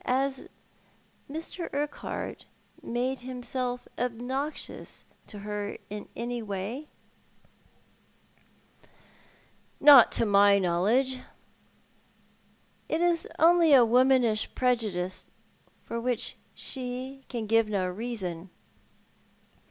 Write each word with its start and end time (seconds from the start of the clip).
Has 0.03 0.47
Mr. 1.29 1.69
Urquhart 1.73 2.47
made 2.81 3.19
himself 3.19 3.87
obnoxious 3.99 5.05
to 5.27 5.39
her 5.41 5.77
in 5.91 6.09
any 6.15 6.41
way?" 6.41 6.89
74 9.79 9.85
Thou 9.85 9.85
art 9.85 9.85
the 9.85 9.85
Man. 9.85 9.85
"Not 9.95 10.11
to 10.13 10.25
my 10.25 10.57
knowledge. 10.57 11.19
It 12.89 13.01
is 13.01 13.27
only 13.37 13.73
a 13.73 13.85
womanish 13.85 14.55
prejudice 14.55 15.29
for 15.83 16.01
which 16.01 16.35
she 16.55 17.23
can 17.29 17.45
give 17.45 17.69
no 17.69 17.87
reason. 17.87 18.49